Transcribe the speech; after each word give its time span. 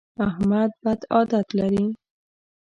احمد 0.27 0.71
بد 0.83 0.99
عادت 1.13 1.47
لري. 1.57 1.85